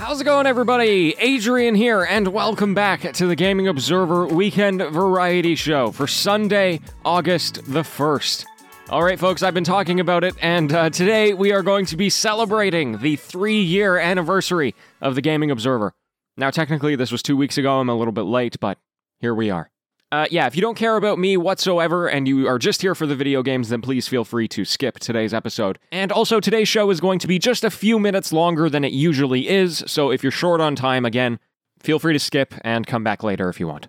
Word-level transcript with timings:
How's 0.00 0.18
it 0.18 0.24
going, 0.24 0.46
everybody? 0.46 1.14
Adrian 1.18 1.74
here, 1.74 2.02
and 2.02 2.28
welcome 2.28 2.72
back 2.72 3.12
to 3.12 3.26
the 3.26 3.36
Gaming 3.36 3.68
Observer 3.68 4.26
Weekend 4.28 4.80
Variety 4.80 5.54
Show 5.54 5.92
for 5.92 6.06
Sunday, 6.06 6.80
August 7.04 7.56
the 7.70 7.82
1st. 7.82 8.46
All 8.88 9.04
right, 9.04 9.20
folks, 9.20 9.42
I've 9.42 9.52
been 9.52 9.62
talking 9.62 10.00
about 10.00 10.24
it, 10.24 10.34
and 10.40 10.72
uh, 10.72 10.88
today 10.88 11.34
we 11.34 11.52
are 11.52 11.62
going 11.62 11.84
to 11.84 11.98
be 11.98 12.08
celebrating 12.08 12.96
the 13.00 13.16
three 13.16 13.60
year 13.60 13.98
anniversary 13.98 14.74
of 15.02 15.16
the 15.16 15.20
Gaming 15.20 15.50
Observer. 15.50 15.92
Now, 16.34 16.48
technically, 16.48 16.96
this 16.96 17.12
was 17.12 17.22
two 17.22 17.36
weeks 17.36 17.58
ago. 17.58 17.78
I'm 17.78 17.90
a 17.90 17.94
little 17.94 18.12
bit 18.12 18.22
late, 18.22 18.58
but 18.58 18.78
here 19.18 19.34
we 19.34 19.50
are. 19.50 19.70
Uh, 20.12 20.26
yeah, 20.28 20.46
if 20.48 20.56
you 20.56 20.62
don't 20.62 20.76
care 20.76 20.96
about 20.96 21.20
me 21.20 21.36
whatsoever 21.36 22.08
and 22.08 22.26
you 22.26 22.48
are 22.48 22.58
just 22.58 22.82
here 22.82 22.96
for 22.96 23.06
the 23.06 23.14
video 23.14 23.44
games, 23.44 23.68
then 23.68 23.80
please 23.80 24.08
feel 24.08 24.24
free 24.24 24.48
to 24.48 24.64
skip 24.64 24.98
today's 24.98 25.32
episode. 25.32 25.78
And 25.92 26.10
also, 26.10 26.40
today's 26.40 26.66
show 26.66 26.90
is 26.90 27.00
going 27.00 27.20
to 27.20 27.28
be 27.28 27.38
just 27.38 27.62
a 27.62 27.70
few 27.70 28.00
minutes 28.00 28.32
longer 28.32 28.68
than 28.68 28.84
it 28.84 28.92
usually 28.92 29.48
is, 29.48 29.84
so 29.86 30.10
if 30.10 30.24
you're 30.24 30.32
short 30.32 30.60
on 30.60 30.74
time, 30.74 31.04
again, 31.04 31.38
feel 31.78 32.00
free 32.00 32.12
to 32.12 32.18
skip 32.18 32.54
and 32.62 32.88
come 32.88 33.04
back 33.04 33.22
later 33.22 33.48
if 33.48 33.60
you 33.60 33.68
want. 33.68 33.86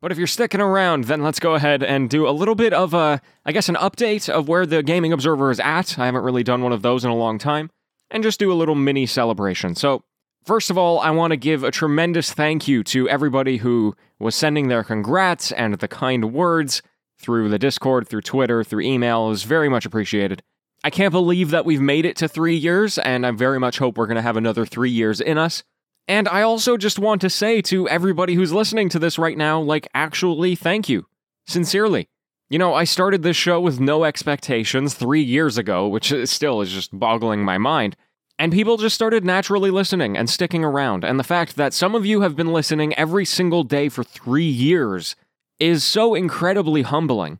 But 0.00 0.12
if 0.12 0.16
you're 0.16 0.26
sticking 0.26 0.62
around, 0.62 1.04
then 1.04 1.22
let's 1.22 1.38
go 1.38 1.54
ahead 1.54 1.82
and 1.82 2.08
do 2.08 2.26
a 2.26 2.32
little 2.32 2.54
bit 2.54 2.72
of 2.72 2.94
a, 2.94 3.20
I 3.44 3.52
guess, 3.52 3.68
an 3.68 3.74
update 3.74 4.30
of 4.30 4.48
where 4.48 4.64
the 4.64 4.82
Gaming 4.82 5.12
Observer 5.12 5.50
is 5.50 5.60
at. 5.60 5.98
I 5.98 6.06
haven't 6.06 6.22
really 6.22 6.42
done 6.42 6.62
one 6.62 6.72
of 6.72 6.80
those 6.80 7.04
in 7.04 7.10
a 7.10 7.16
long 7.16 7.38
time. 7.38 7.70
And 8.10 8.22
just 8.22 8.40
do 8.40 8.50
a 8.50 8.54
little 8.54 8.74
mini 8.74 9.04
celebration. 9.04 9.74
So, 9.74 10.02
First 10.44 10.70
of 10.70 10.78
all, 10.78 11.00
I 11.00 11.10
want 11.10 11.32
to 11.32 11.36
give 11.36 11.62
a 11.62 11.70
tremendous 11.70 12.32
thank 12.32 12.66
you 12.66 12.82
to 12.84 13.08
everybody 13.08 13.58
who 13.58 13.94
was 14.18 14.34
sending 14.34 14.68
their 14.68 14.82
congrats 14.82 15.52
and 15.52 15.74
the 15.74 15.88
kind 15.88 16.32
words 16.32 16.82
through 17.18 17.50
the 17.50 17.58
Discord, 17.58 18.08
through 18.08 18.22
Twitter, 18.22 18.64
through 18.64 18.82
email. 18.82 19.26
It 19.26 19.30
was 19.30 19.42
very 19.42 19.68
much 19.68 19.84
appreciated. 19.84 20.42
I 20.82 20.88
can't 20.88 21.12
believe 21.12 21.50
that 21.50 21.66
we've 21.66 21.80
made 21.80 22.06
it 22.06 22.16
to 22.16 22.28
three 22.28 22.56
years, 22.56 22.96
and 22.96 23.26
I 23.26 23.32
very 23.32 23.60
much 23.60 23.78
hope 23.78 23.98
we're 23.98 24.06
going 24.06 24.16
to 24.16 24.22
have 24.22 24.38
another 24.38 24.64
three 24.64 24.90
years 24.90 25.20
in 25.20 25.36
us. 25.36 25.62
And 26.08 26.26
I 26.26 26.40
also 26.40 26.78
just 26.78 26.98
want 26.98 27.20
to 27.20 27.30
say 27.30 27.60
to 27.62 27.86
everybody 27.88 28.34
who's 28.34 28.52
listening 28.52 28.88
to 28.88 28.98
this 28.98 29.18
right 29.18 29.36
now, 29.36 29.60
like, 29.60 29.86
actually, 29.92 30.56
thank 30.56 30.88
you. 30.88 31.06
Sincerely. 31.46 32.08
You 32.48 32.58
know, 32.58 32.74
I 32.74 32.84
started 32.84 33.22
this 33.22 33.36
show 33.36 33.60
with 33.60 33.78
no 33.78 34.04
expectations 34.04 34.94
three 34.94 35.22
years 35.22 35.58
ago, 35.58 35.86
which 35.86 36.12
still 36.24 36.62
is 36.62 36.72
just 36.72 36.98
boggling 36.98 37.44
my 37.44 37.58
mind. 37.58 37.94
And 38.40 38.54
people 38.54 38.78
just 38.78 38.94
started 38.94 39.22
naturally 39.22 39.70
listening 39.70 40.16
and 40.16 40.30
sticking 40.30 40.64
around. 40.64 41.04
And 41.04 41.20
the 41.20 41.24
fact 41.24 41.56
that 41.56 41.74
some 41.74 41.94
of 41.94 42.06
you 42.06 42.22
have 42.22 42.36
been 42.36 42.54
listening 42.54 42.94
every 42.94 43.26
single 43.26 43.64
day 43.64 43.90
for 43.90 44.02
three 44.02 44.48
years 44.48 45.14
is 45.58 45.84
so 45.84 46.14
incredibly 46.14 46.80
humbling. 46.80 47.38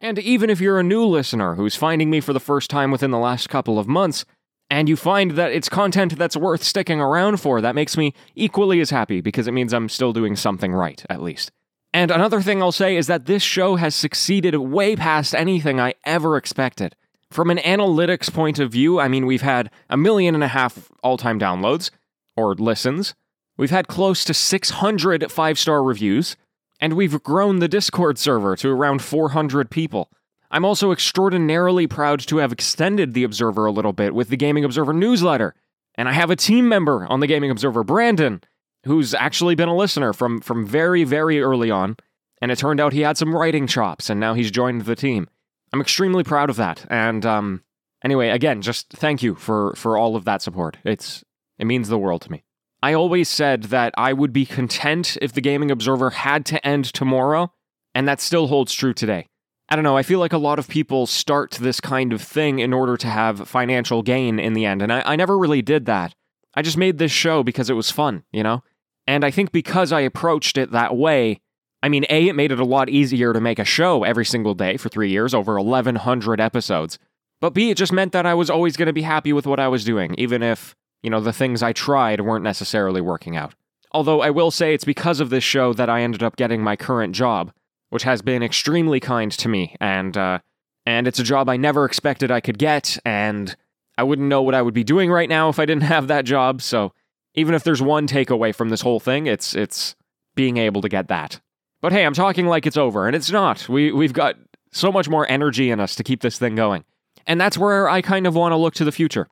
And 0.00 0.18
even 0.18 0.50
if 0.50 0.60
you're 0.60 0.80
a 0.80 0.82
new 0.82 1.04
listener 1.04 1.54
who's 1.54 1.76
finding 1.76 2.10
me 2.10 2.18
for 2.18 2.32
the 2.32 2.40
first 2.40 2.70
time 2.70 2.90
within 2.90 3.12
the 3.12 3.20
last 3.20 3.50
couple 3.50 3.78
of 3.78 3.86
months, 3.86 4.24
and 4.68 4.88
you 4.88 4.96
find 4.96 5.30
that 5.32 5.52
it's 5.52 5.68
content 5.68 6.18
that's 6.18 6.36
worth 6.36 6.64
sticking 6.64 7.00
around 7.00 7.36
for, 7.36 7.60
that 7.60 7.76
makes 7.76 7.96
me 7.96 8.12
equally 8.34 8.80
as 8.80 8.90
happy 8.90 9.20
because 9.20 9.46
it 9.46 9.52
means 9.52 9.72
I'm 9.72 9.88
still 9.88 10.12
doing 10.12 10.34
something 10.34 10.72
right, 10.72 11.04
at 11.08 11.22
least. 11.22 11.52
And 11.94 12.10
another 12.10 12.42
thing 12.42 12.60
I'll 12.60 12.72
say 12.72 12.96
is 12.96 13.06
that 13.06 13.26
this 13.26 13.44
show 13.44 13.76
has 13.76 13.94
succeeded 13.94 14.56
way 14.56 14.96
past 14.96 15.36
anything 15.36 15.78
I 15.78 15.94
ever 16.04 16.36
expected. 16.36 16.96
From 17.32 17.50
an 17.50 17.58
analytics 17.58 18.30
point 18.30 18.58
of 18.58 18.70
view, 18.70 19.00
I 19.00 19.08
mean, 19.08 19.24
we've 19.24 19.40
had 19.40 19.70
a 19.88 19.96
million 19.96 20.34
and 20.34 20.44
a 20.44 20.48
half 20.48 20.90
all 21.02 21.16
time 21.16 21.40
downloads 21.40 21.90
or 22.36 22.54
listens. 22.54 23.14
We've 23.56 23.70
had 23.70 23.88
close 23.88 24.22
to 24.26 24.34
600 24.34 25.32
five 25.32 25.58
star 25.58 25.82
reviews, 25.82 26.36
and 26.78 26.92
we've 26.92 27.22
grown 27.22 27.58
the 27.58 27.68
Discord 27.68 28.18
server 28.18 28.54
to 28.56 28.68
around 28.68 29.00
400 29.00 29.70
people. 29.70 30.10
I'm 30.50 30.66
also 30.66 30.92
extraordinarily 30.92 31.86
proud 31.86 32.20
to 32.20 32.36
have 32.36 32.52
extended 32.52 33.14
the 33.14 33.24
Observer 33.24 33.64
a 33.64 33.72
little 33.72 33.94
bit 33.94 34.14
with 34.14 34.28
the 34.28 34.36
Gaming 34.36 34.64
Observer 34.64 34.92
newsletter. 34.92 35.54
And 35.94 36.10
I 36.10 36.12
have 36.12 36.30
a 36.30 36.36
team 36.36 36.68
member 36.68 37.06
on 37.06 37.20
the 37.20 37.26
Gaming 37.26 37.50
Observer, 37.50 37.82
Brandon, 37.82 38.42
who's 38.84 39.14
actually 39.14 39.54
been 39.54 39.70
a 39.70 39.76
listener 39.76 40.12
from, 40.12 40.42
from 40.42 40.66
very, 40.66 41.04
very 41.04 41.40
early 41.40 41.70
on. 41.70 41.96
And 42.42 42.50
it 42.50 42.58
turned 42.58 42.80
out 42.80 42.92
he 42.92 43.00
had 43.00 43.16
some 43.16 43.34
writing 43.34 43.66
chops, 43.66 44.10
and 44.10 44.20
now 44.20 44.34
he's 44.34 44.50
joined 44.50 44.82
the 44.82 44.96
team. 44.96 45.28
I'm 45.72 45.80
extremely 45.80 46.24
proud 46.24 46.50
of 46.50 46.56
that. 46.56 46.84
And 46.90 47.24
um, 47.24 47.62
anyway, 48.04 48.28
again, 48.28 48.62
just 48.62 48.90
thank 48.90 49.22
you 49.22 49.34
for 49.34 49.74
for 49.76 49.96
all 49.96 50.16
of 50.16 50.24
that 50.24 50.42
support. 50.42 50.78
It's 50.84 51.24
it 51.58 51.66
means 51.66 51.88
the 51.88 51.98
world 51.98 52.22
to 52.22 52.32
me. 52.32 52.44
I 52.82 52.94
always 52.94 53.28
said 53.28 53.64
that 53.64 53.94
I 53.96 54.12
would 54.12 54.32
be 54.32 54.44
content 54.44 55.16
if 55.22 55.32
the 55.32 55.40
Gaming 55.40 55.70
Observer 55.70 56.10
had 56.10 56.44
to 56.46 56.66
end 56.66 56.86
tomorrow, 56.86 57.52
and 57.94 58.08
that 58.08 58.20
still 58.20 58.48
holds 58.48 58.74
true 58.74 58.92
today. 58.92 59.28
I 59.68 59.76
don't 59.76 59.84
know, 59.84 59.96
I 59.96 60.02
feel 60.02 60.18
like 60.18 60.32
a 60.32 60.38
lot 60.38 60.58
of 60.58 60.68
people 60.68 61.06
start 61.06 61.52
this 61.52 61.80
kind 61.80 62.12
of 62.12 62.20
thing 62.20 62.58
in 62.58 62.72
order 62.72 62.96
to 62.96 63.06
have 63.06 63.48
financial 63.48 64.02
gain 64.02 64.38
in 64.40 64.52
the 64.52 64.66
end, 64.66 64.82
and 64.82 64.92
I, 64.92 65.02
I 65.06 65.16
never 65.16 65.38
really 65.38 65.62
did 65.62 65.86
that. 65.86 66.12
I 66.54 66.62
just 66.62 66.76
made 66.76 66.98
this 66.98 67.12
show 67.12 67.42
because 67.42 67.70
it 67.70 67.74
was 67.74 67.90
fun, 67.90 68.24
you 68.32 68.42
know? 68.42 68.62
And 69.06 69.24
I 69.24 69.30
think 69.30 69.52
because 69.52 69.92
I 69.92 70.00
approached 70.00 70.58
it 70.58 70.72
that 70.72 70.96
way, 70.96 71.40
I 71.82 71.88
mean, 71.88 72.04
A, 72.08 72.28
it 72.28 72.36
made 72.36 72.52
it 72.52 72.60
a 72.60 72.64
lot 72.64 72.88
easier 72.88 73.32
to 73.32 73.40
make 73.40 73.58
a 73.58 73.64
show 73.64 74.04
every 74.04 74.24
single 74.24 74.54
day 74.54 74.76
for 74.76 74.88
three 74.88 75.10
years, 75.10 75.34
over 75.34 75.60
1,100 75.60 76.40
episodes. 76.40 76.98
But 77.40 77.54
B, 77.54 77.70
it 77.70 77.76
just 77.76 77.92
meant 77.92 78.12
that 78.12 78.24
I 78.24 78.34
was 78.34 78.48
always 78.48 78.76
going 78.76 78.86
to 78.86 78.92
be 78.92 79.02
happy 79.02 79.32
with 79.32 79.46
what 79.46 79.58
I 79.58 79.66
was 79.66 79.84
doing, 79.84 80.14
even 80.16 80.44
if, 80.44 80.76
you 81.02 81.10
know, 81.10 81.20
the 81.20 81.32
things 81.32 81.60
I 81.60 81.72
tried 81.72 82.20
weren't 82.20 82.44
necessarily 82.44 83.00
working 83.00 83.36
out. 83.36 83.54
Although 83.90 84.22
I 84.22 84.30
will 84.30 84.52
say 84.52 84.74
it's 84.74 84.84
because 84.84 85.18
of 85.18 85.30
this 85.30 85.42
show 85.42 85.72
that 85.72 85.90
I 85.90 86.02
ended 86.02 86.22
up 86.22 86.36
getting 86.36 86.62
my 86.62 86.76
current 86.76 87.16
job, 87.16 87.52
which 87.90 88.04
has 88.04 88.22
been 88.22 88.44
extremely 88.44 89.00
kind 89.00 89.32
to 89.32 89.48
me, 89.48 89.76
and, 89.80 90.16
uh, 90.16 90.38
and 90.86 91.08
it's 91.08 91.18
a 91.18 91.24
job 91.24 91.48
I 91.48 91.56
never 91.56 91.84
expected 91.84 92.30
I 92.30 92.40
could 92.40 92.58
get, 92.58 92.96
and 93.04 93.56
I 93.98 94.04
wouldn't 94.04 94.28
know 94.28 94.42
what 94.42 94.54
I 94.54 94.62
would 94.62 94.72
be 94.72 94.84
doing 94.84 95.10
right 95.10 95.28
now 95.28 95.48
if 95.48 95.58
I 95.58 95.66
didn't 95.66 95.82
have 95.82 96.06
that 96.06 96.24
job, 96.24 96.62
so 96.62 96.92
even 97.34 97.54
if 97.54 97.64
there's 97.64 97.82
one 97.82 98.06
takeaway 98.06 98.54
from 98.54 98.68
this 98.68 98.82
whole 98.82 99.00
thing, 99.00 99.26
it's, 99.26 99.54
it's 99.54 99.96
being 100.36 100.58
able 100.58 100.80
to 100.80 100.88
get 100.88 101.08
that. 101.08 101.40
But 101.82 101.92
hey, 101.92 102.06
I'm 102.06 102.14
talking 102.14 102.46
like 102.46 102.64
it's 102.64 102.76
over, 102.76 103.06
and 103.06 103.14
it's 103.14 103.30
not. 103.30 103.68
We 103.68 103.92
we've 103.92 104.12
got 104.12 104.36
so 104.70 104.90
much 104.90 105.08
more 105.08 105.30
energy 105.30 105.70
in 105.70 105.80
us 105.80 105.94
to 105.96 106.04
keep 106.04 106.22
this 106.22 106.38
thing 106.38 106.54
going. 106.54 106.84
And 107.26 107.40
that's 107.40 107.58
where 107.58 107.88
I 107.88 108.00
kind 108.00 108.26
of 108.26 108.34
want 108.34 108.52
to 108.52 108.56
look 108.56 108.74
to 108.74 108.84
the 108.84 108.92
future. 108.92 109.28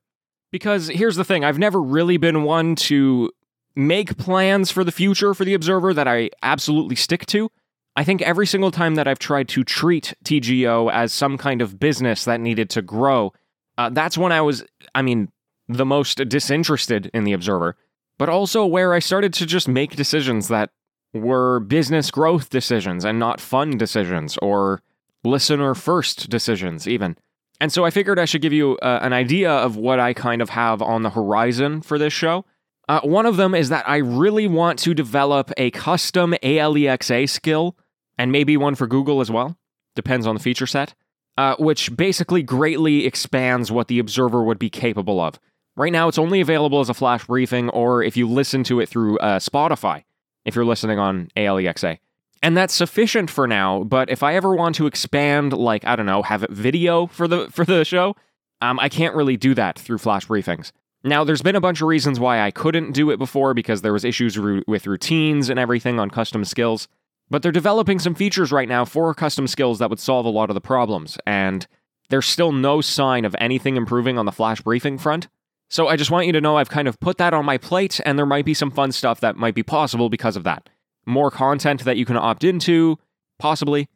Because 0.53 0.89
here's 0.89 1.17
the 1.17 1.25
thing, 1.25 1.45
I've 1.45 1.59
never 1.59 1.81
really 1.81 2.17
been 2.17 2.43
one 2.43 2.75
to 2.75 3.31
make 3.77 4.19
plans 4.19 4.71
for 4.71 4.83
the 4.85 4.93
future 4.93 5.33
for 5.33 5.45
the 5.45 5.55
Observer 5.55 5.95
that 5.95 6.09
I 6.09 6.31
absolutely 6.43 6.97
stick 6.97 7.25
to. 7.27 7.51
I 7.97 8.05
think 8.05 8.21
every 8.23 8.47
single 8.47 8.71
time 8.71 8.97
that 8.97 9.07
I've 9.07 9.19
tried 9.19 9.49
to 9.51 9.65
treat 9.65 10.15
TGO 10.25 10.93
as 10.93 11.13
some 11.13 11.39
kind 11.39 11.63
of 11.63 11.79
business 11.79 12.25
that 12.25 12.41
needed 12.41 12.69
to 12.71 12.83
grow, 12.83 13.33
uh, 13.79 13.91
that's 13.91 14.19
when 14.19 14.33
I 14.33 14.41
was, 14.41 14.65
I 14.95 15.03
mean, 15.03 15.31
the 15.69 15.87
most 15.87 16.17
disinterested 16.29 17.11
in 17.15 17.25
the 17.25 17.33
Observer, 17.33 17.77
but 18.19 18.29
also 18.29 18.67
where 18.67 18.93
I 18.93 18.99
started 18.99 19.33
to 19.35 19.47
just 19.47 19.69
make 19.69 19.95
decisions 19.97 20.49
that 20.49 20.71
were 21.13 21.61
business 21.61 22.11
growth 22.11 22.51
decisions 22.51 23.05
and 23.05 23.19
not 23.19 23.41
fun 23.41 23.77
decisions 23.77 24.37
or 24.39 24.83
listener 25.25 25.75
first 25.75 26.31
decisions, 26.31 26.87
even. 26.87 27.17
And 27.61 27.73
so 27.73 27.85
I 27.85 27.91
figured 27.91 28.19
I 28.19 28.25
should 28.25 28.43
give 28.43 28.53
you 28.53 28.79
uh, 28.79 29.01
an 29.03 29.13
idea 29.13 29.51
of 29.51 29.77
what 29.77 30.01
I 30.01 30.15
kind 30.15 30.41
of 30.41 30.51
have 30.51 30.81
on 30.81 31.03
the 31.03 31.11
horizon 31.11 31.83
for 31.83 31.99
this 31.99 32.13
show. 32.13 32.45
Uh, 32.89 33.01
one 33.03 33.27
of 33.27 33.37
them 33.37 33.55
is 33.55 33.69
that 33.69 33.89
I 33.89 33.99
really 33.99 34.49
want 34.49 34.79
to 34.81 34.95
develop 34.95 35.53
a 35.57 35.71
custom 35.71 36.35
ALEXA 36.43 37.29
skill, 37.29 37.77
and 38.19 38.33
maybe 38.33 38.57
one 38.57 38.75
for 38.75 38.87
Google 38.87 39.21
as 39.21 39.31
well. 39.31 39.57
Depends 39.95 40.27
on 40.27 40.35
the 40.35 40.41
feature 40.41 40.67
set. 40.67 40.95
Uh, 41.39 41.57
which 41.59 41.97
basically 41.97 42.43
greatly 42.43 43.07
expands 43.07 43.73
what 43.73 43.89
the 43.89 43.99
observer 43.99 44.43
would 44.43 44.59
be 44.59 44.69
capable 44.69 45.21
of. 45.21 45.41
Right 45.75 45.93
now, 45.93 46.07
it's 46.07 46.19
only 46.19 46.43
available 46.43 46.81
as 46.81 46.91
a 46.91 46.95
flash 46.95 47.25
briefing, 47.25 47.71
or 47.71 48.03
if 48.03 48.15
you 48.15 48.29
listen 48.29 48.63
to 48.65 48.81
it 48.81 48.91
through 48.91 49.19
uh, 49.21 49.39
Spotify 49.39 50.05
if 50.45 50.55
you're 50.55 50.65
listening 50.65 50.99
on 50.99 51.29
ALEXA. 51.37 51.99
And 52.43 52.57
that's 52.57 52.75
sufficient 52.75 53.31
for 53.31 53.47
now, 53.47 53.85
but 53.85 54.09
if 54.09 54.23
I 54.23 54.35
ever 54.35 54.55
want 54.55 54.75
to 54.77 54.87
expand, 54.87 55.53
like, 55.53 55.85
I 55.85 55.95
don't 55.95 56.07
know, 56.07 56.23
have 56.23 56.47
video 56.49 57.07
for 57.07 57.29
the 57.29 57.49
for 57.51 57.67
the 57.67 57.85
show, 57.85 58.17
um, 58.63 58.79
I 58.81 58.89
can't 58.89 59.15
really 59.15 59.37
do 59.37 59.55
that 59.55 59.79
through 59.79 59.99
flash 59.99 60.27
briefings. 60.27 60.73
Now, 61.03 61.25
there's 61.25 61.43
been 61.43 61.57
a 61.57 61.61
bunch 61.61 61.81
of 61.81 61.89
reasons 61.89 62.21
why 62.21 62.41
I 62.41 62.51
couldn't 62.51 62.93
do 62.93 63.11
it 63.11 63.19
before 63.19 63.55
because 63.55 63.83
there 63.83 63.93
was 63.93 64.05
issues 64.05 64.39
ru- 64.39 64.63
with 64.67 64.87
routines 64.87 65.49
and 65.49 65.59
everything 65.59 65.99
on 65.99 66.11
custom 66.11 66.45
skills. 66.45 66.89
But 67.31 67.43
they're 67.43 67.53
developing 67.53 67.99
some 67.99 68.15
features 68.15 68.53
right 68.53 68.69
now 68.69 68.85
for 68.85 69.15
custom 69.15 69.47
skills 69.47 69.79
that 69.79 69.89
would 69.89 70.01
solve 70.01 70.27
a 70.27 70.31
lot 70.31 70.51
of 70.51 70.55
the 70.55 70.61
problems, 70.61 71.17
and 71.27 71.67
there's 72.09 72.27
still 72.27 72.53
no 72.53 72.81
sign 72.81 73.25
of 73.25 73.37
anything 73.39 73.77
improving 73.77 74.19
on 74.19 74.27
the 74.27 74.33
flash 74.33 74.61
briefing 74.61 74.99
front. 74.99 75.29
So 75.71 75.87
I 75.87 75.97
just 75.97 76.11
want 76.11 76.27
you 76.27 76.33
to 76.33 76.41
know 76.41 76.57
I've 76.57 76.69
kind 76.69 76.89
of 76.89 76.99
put 76.99 77.17
that 77.19 77.33
on 77.33 77.45
my 77.45 77.57
plate, 77.57 78.01
and 78.05 78.19
there 78.19 78.27
might 78.27 78.45
be 78.45 78.55
some 78.55 78.73
fun 78.73 78.91
stuff 78.93 79.21
that 79.21 79.37
might 79.37 79.55
be 79.55 79.63
possible 79.63 80.11
because 80.11 80.37
of 80.37 80.45
that. 80.45 80.69
More 81.07 81.31
content 81.31 81.85
that 81.85 81.97
you 81.97 82.05
can 82.05 82.17
opt 82.17 82.43
into, 82.45 82.99
possibly, 83.39 83.89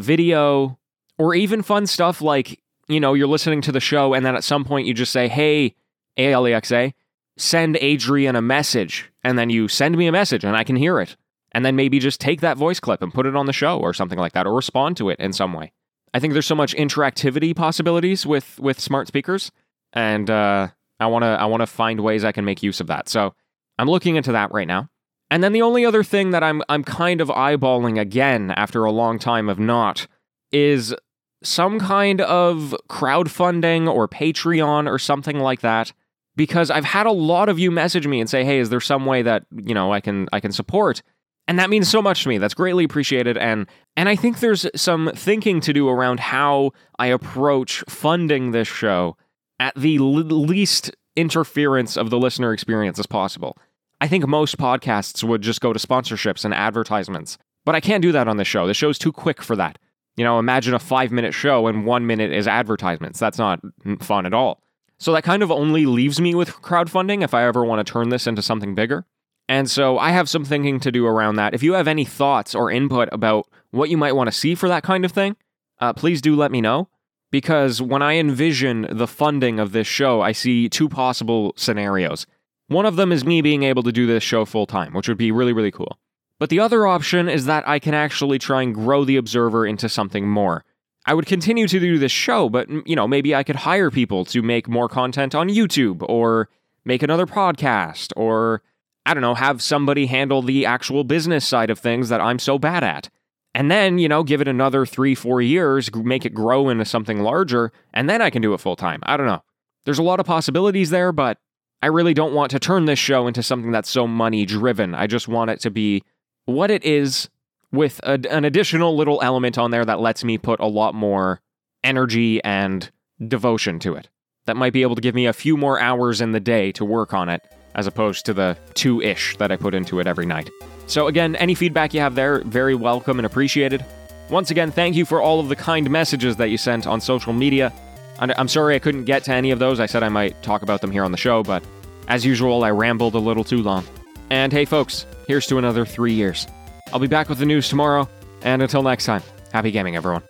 video, 0.00 0.78
or 1.18 1.34
even 1.34 1.62
fun 1.62 1.86
stuff 1.86 2.20
like, 2.20 2.60
you 2.88 3.00
know, 3.00 3.14
you're 3.14 3.26
listening 3.26 3.62
to 3.62 3.72
the 3.72 3.80
show, 3.80 4.12
and 4.12 4.24
then 4.24 4.36
at 4.36 4.44
some 4.44 4.64
point 4.64 4.86
you 4.86 4.92
just 4.92 5.12
say, 5.12 5.26
hey, 5.26 5.74
ALEXA, 6.18 6.92
send 7.36 7.78
Adrian 7.80 8.36
a 8.36 8.42
message, 8.42 9.10
and 9.22 9.38
then 9.38 9.48
you 9.48 9.66
send 9.66 9.96
me 9.96 10.06
a 10.06 10.12
message 10.12 10.44
and 10.44 10.56
I 10.56 10.62
can 10.62 10.76
hear 10.76 11.00
it. 11.00 11.16
And 11.52 11.64
then 11.64 11.74
maybe 11.76 11.98
just 11.98 12.20
take 12.20 12.40
that 12.40 12.56
voice 12.56 12.80
clip 12.80 13.00
and 13.00 13.14
put 13.14 13.26
it 13.26 13.36
on 13.36 13.46
the 13.46 13.52
show 13.52 13.78
or 13.78 13.94
something 13.94 14.18
like 14.18 14.32
that, 14.32 14.46
or 14.46 14.54
respond 14.54 14.96
to 14.98 15.08
it 15.08 15.18
in 15.20 15.32
some 15.32 15.52
way. 15.52 15.72
I 16.12 16.20
think 16.20 16.32
there's 16.32 16.46
so 16.46 16.54
much 16.54 16.74
interactivity 16.74 17.56
possibilities 17.56 18.26
with 18.26 18.58
with 18.58 18.78
smart 18.78 19.08
speakers, 19.08 19.50
and 19.92 20.28
uh, 20.28 20.68
I 21.04 21.06
want 21.06 21.22
to 21.22 21.28
I 21.28 21.44
want 21.44 21.60
to 21.60 21.66
find 21.66 22.00
ways 22.00 22.24
I 22.24 22.32
can 22.32 22.44
make 22.44 22.62
use 22.62 22.80
of 22.80 22.86
that. 22.88 23.08
So 23.08 23.34
I'm 23.78 23.88
looking 23.88 24.16
into 24.16 24.32
that 24.32 24.52
right 24.52 24.66
now. 24.66 24.88
And 25.30 25.42
then 25.42 25.52
the 25.52 25.62
only 25.62 25.84
other 25.84 26.02
thing 26.02 26.30
that 26.30 26.42
I'm 26.42 26.62
I'm 26.68 26.84
kind 26.84 27.20
of 27.20 27.28
eyeballing 27.28 28.00
again 28.00 28.50
after 28.52 28.84
a 28.84 28.92
long 28.92 29.18
time 29.18 29.48
of 29.48 29.58
not 29.58 30.06
is 30.52 30.94
some 31.42 31.78
kind 31.78 32.20
of 32.22 32.74
crowdfunding 32.88 33.92
or 33.92 34.08
Patreon 34.08 34.88
or 34.88 34.98
something 34.98 35.38
like 35.38 35.60
that 35.60 35.92
because 36.36 36.70
I've 36.70 36.84
had 36.84 37.06
a 37.06 37.12
lot 37.12 37.48
of 37.48 37.58
you 37.58 37.70
message 37.70 38.06
me 38.06 38.20
and 38.20 38.28
say, 38.28 38.44
"Hey, 38.44 38.58
is 38.58 38.70
there 38.70 38.80
some 38.80 39.06
way 39.06 39.22
that, 39.22 39.44
you 39.52 39.74
know, 39.74 39.92
I 39.92 40.00
can 40.00 40.28
I 40.32 40.40
can 40.40 40.52
support?" 40.52 41.02
And 41.46 41.58
that 41.58 41.68
means 41.68 41.90
so 41.90 42.00
much 42.00 42.22
to 42.22 42.30
me. 42.30 42.38
That's 42.38 42.54
greatly 42.54 42.84
appreciated 42.84 43.36
and 43.36 43.66
and 43.96 44.08
I 44.08 44.16
think 44.16 44.40
there's 44.40 44.66
some 44.74 45.10
thinking 45.14 45.60
to 45.60 45.72
do 45.72 45.88
around 45.88 46.20
how 46.20 46.72
I 46.98 47.06
approach 47.08 47.84
funding 47.88 48.50
this 48.50 48.68
show 48.68 49.16
at 49.60 49.74
the 49.74 49.96
l- 49.96 50.04
least 50.04 50.94
interference 51.16 51.96
of 51.96 52.10
the 52.10 52.18
listener 52.18 52.52
experience 52.52 52.98
as 52.98 53.06
possible. 53.06 53.56
I 54.00 54.08
think 54.08 54.26
most 54.26 54.58
podcasts 54.58 55.22
would 55.22 55.42
just 55.42 55.60
go 55.60 55.72
to 55.72 55.78
sponsorships 55.78 56.44
and 56.44 56.52
advertisements. 56.52 57.38
But 57.64 57.74
I 57.74 57.80
can't 57.80 58.02
do 58.02 58.12
that 58.12 58.28
on 58.28 58.36
this 58.36 58.48
show. 58.48 58.66
The 58.66 58.74
show's 58.74 58.98
too 58.98 59.12
quick 59.12 59.42
for 59.42 59.56
that. 59.56 59.78
You 60.16 60.24
know, 60.24 60.38
imagine 60.38 60.74
a 60.74 60.78
five 60.78 61.10
minute 61.10 61.34
show 61.34 61.66
and 61.66 61.86
one 61.86 62.06
minute 62.06 62.32
is 62.32 62.46
advertisements. 62.46 63.18
That's 63.18 63.38
not 63.38 63.60
fun 64.00 64.26
at 64.26 64.34
all. 64.34 64.62
So 64.98 65.12
that 65.12 65.24
kind 65.24 65.42
of 65.42 65.50
only 65.50 65.86
leaves 65.86 66.20
me 66.20 66.34
with 66.34 66.50
crowdfunding 66.50 67.22
if 67.22 67.34
I 67.34 67.44
ever 67.44 67.64
want 67.64 67.84
to 67.84 67.90
turn 67.90 68.10
this 68.10 68.26
into 68.26 68.42
something 68.42 68.74
bigger. 68.74 69.06
And 69.48 69.70
so 69.70 69.98
I 69.98 70.10
have 70.10 70.28
some 70.28 70.44
thinking 70.44 70.80
to 70.80 70.92
do 70.92 71.06
around 71.06 71.36
that. 71.36 71.52
If 71.52 71.62
you 71.62 71.74
have 71.74 71.88
any 71.88 72.04
thoughts 72.04 72.54
or 72.54 72.70
input 72.70 73.08
about 73.12 73.46
what 73.72 73.90
you 73.90 73.96
might 73.96 74.12
want 74.12 74.28
to 74.28 74.32
see 74.32 74.54
for 74.54 74.68
that 74.68 74.82
kind 74.82 75.04
of 75.04 75.12
thing, 75.12 75.36
uh, 75.80 75.92
please 75.92 76.22
do 76.22 76.36
let 76.36 76.50
me 76.50 76.60
know. 76.60 76.88
Because 77.34 77.82
when 77.82 78.00
I 78.00 78.12
envision 78.12 78.86
the 78.88 79.08
funding 79.08 79.58
of 79.58 79.72
this 79.72 79.88
show, 79.88 80.20
I 80.20 80.30
see 80.30 80.68
two 80.68 80.88
possible 80.88 81.52
scenarios. 81.56 82.28
One 82.68 82.86
of 82.86 82.94
them 82.94 83.10
is 83.10 83.24
me 83.24 83.42
being 83.42 83.64
able 83.64 83.82
to 83.82 83.90
do 83.90 84.06
this 84.06 84.22
show 84.22 84.44
full 84.44 84.66
time, 84.66 84.92
which 84.92 85.08
would 85.08 85.18
be 85.18 85.32
really, 85.32 85.52
really 85.52 85.72
cool. 85.72 85.98
But 86.38 86.48
the 86.48 86.60
other 86.60 86.86
option 86.86 87.28
is 87.28 87.46
that 87.46 87.66
I 87.66 87.80
can 87.80 87.92
actually 87.92 88.38
try 88.38 88.62
and 88.62 88.72
grow 88.72 89.04
the 89.04 89.16
Observer 89.16 89.66
into 89.66 89.88
something 89.88 90.28
more. 90.28 90.64
I 91.06 91.14
would 91.14 91.26
continue 91.26 91.66
to 91.66 91.80
do 91.80 91.98
this 91.98 92.12
show, 92.12 92.48
but 92.48 92.68
mm, 92.68 92.84
you 92.86 92.94
know, 92.94 93.08
maybe 93.08 93.34
I 93.34 93.42
could 93.42 93.56
hire 93.56 93.90
people 93.90 94.24
to 94.26 94.40
make 94.40 94.68
more 94.68 94.88
content 94.88 95.34
on 95.34 95.48
YouTube 95.48 96.08
or 96.08 96.48
make 96.84 97.02
another 97.02 97.26
podcast 97.26 98.12
or 98.14 98.62
I 99.04 99.12
don't 99.12 99.22
know, 99.22 99.34
have 99.34 99.60
somebody 99.60 100.06
handle 100.06 100.40
the 100.40 100.66
actual 100.66 101.02
business 101.02 101.44
side 101.44 101.70
of 101.70 101.80
things 101.80 102.10
that 102.10 102.20
I'm 102.20 102.38
so 102.38 102.60
bad 102.60 102.84
at. 102.84 103.10
And 103.54 103.70
then, 103.70 103.98
you 103.98 104.08
know, 104.08 104.24
give 104.24 104.40
it 104.40 104.48
another 104.48 104.84
3-4 104.84 105.46
years, 105.48 105.94
make 105.94 106.26
it 106.26 106.34
grow 106.34 106.68
into 106.68 106.84
something 106.84 107.20
larger, 107.20 107.72
and 107.92 108.10
then 108.10 108.20
I 108.20 108.30
can 108.30 108.42
do 108.42 108.52
it 108.52 108.58
full 108.58 108.74
time. 108.74 109.00
I 109.04 109.16
don't 109.16 109.26
know. 109.26 109.42
There's 109.84 110.00
a 110.00 110.02
lot 110.02 110.18
of 110.18 110.26
possibilities 110.26 110.90
there, 110.90 111.12
but 111.12 111.38
I 111.80 111.86
really 111.88 112.14
don't 112.14 112.34
want 112.34 112.50
to 112.52 112.58
turn 112.58 112.86
this 112.86 112.98
show 112.98 113.26
into 113.26 113.42
something 113.42 113.70
that's 113.70 113.90
so 113.90 114.06
money 114.06 114.44
driven. 114.46 114.94
I 114.94 115.06
just 115.06 115.28
want 115.28 115.50
it 115.50 115.60
to 115.60 115.70
be 115.70 116.02
what 116.46 116.70
it 116.70 116.84
is 116.84 117.28
with 117.70 118.00
a, 118.02 118.18
an 118.30 118.44
additional 118.44 118.96
little 118.96 119.20
element 119.22 119.58
on 119.58 119.70
there 119.70 119.84
that 119.84 120.00
lets 120.00 120.24
me 120.24 120.38
put 120.38 120.60
a 120.60 120.66
lot 120.66 120.94
more 120.94 121.40
energy 121.82 122.42
and 122.42 122.90
devotion 123.28 123.78
to 123.80 123.94
it. 123.94 124.08
That 124.46 124.56
might 124.56 124.72
be 124.72 124.82
able 124.82 124.94
to 124.94 125.00
give 125.00 125.14
me 125.14 125.26
a 125.26 125.32
few 125.32 125.56
more 125.56 125.78
hours 125.78 126.20
in 126.20 126.32
the 126.32 126.40
day 126.40 126.72
to 126.72 126.84
work 126.84 127.14
on 127.14 127.28
it, 127.28 127.42
as 127.74 127.86
opposed 127.86 128.26
to 128.26 128.34
the 128.34 128.56
two 128.74 129.00
ish 129.00 129.36
that 129.38 129.50
I 129.50 129.56
put 129.56 129.74
into 129.74 130.00
it 130.00 130.06
every 130.06 130.26
night. 130.26 130.50
So, 130.86 131.06
again, 131.06 131.36
any 131.36 131.54
feedback 131.54 131.94
you 131.94 132.00
have 132.00 132.14
there, 132.14 132.40
very 132.40 132.74
welcome 132.74 133.18
and 133.18 133.26
appreciated. 133.26 133.84
Once 134.30 134.50
again, 134.50 134.70
thank 134.70 134.96
you 134.96 135.04
for 135.04 135.20
all 135.20 135.40
of 135.40 135.48
the 135.48 135.56
kind 135.56 135.90
messages 135.90 136.36
that 136.36 136.48
you 136.48 136.56
sent 136.58 136.86
on 136.86 137.00
social 137.00 137.32
media. 137.32 137.72
I'm 138.18 138.48
sorry 138.48 138.74
I 138.74 138.78
couldn't 138.78 139.04
get 139.04 139.24
to 139.24 139.32
any 139.32 139.50
of 139.50 139.58
those. 139.58 139.80
I 139.80 139.86
said 139.86 140.02
I 140.02 140.08
might 140.08 140.40
talk 140.42 140.62
about 140.62 140.80
them 140.80 140.90
here 140.90 141.04
on 141.04 141.10
the 141.10 141.18
show, 141.18 141.42
but 141.42 141.64
as 142.08 142.24
usual, 142.24 142.64
I 142.64 142.70
rambled 142.70 143.14
a 143.14 143.18
little 143.18 143.44
too 143.44 143.62
long. 143.62 143.84
And 144.30 144.52
hey, 144.52 144.64
folks, 144.64 145.04
here's 145.26 145.46
to 145.48 145.58
another 145.58 145.84
three 145.84 146.12
years. 146.12 146.46
I'll 146.92 147.00
be 147.00 147.06
back 147.06 147.28
with 147.28 147.38
the 147.38 147.46
news 147.46 147.68
tomorrow, 147.68 148.08
and 148.42 148.62
until 148.62 148.82
next 148.82 149.04
time, 149.04 149.22
happy 149.52 149.70
gaming, 149.70 149.96
everyone. 149.96 150.22